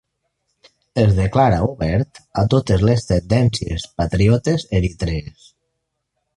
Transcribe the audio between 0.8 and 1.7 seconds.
Es declara